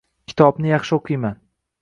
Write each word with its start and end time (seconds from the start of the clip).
Kitobni 0.31 0.71
yaxshi 0.71 0.97
oʻqiyman 0.99 1.39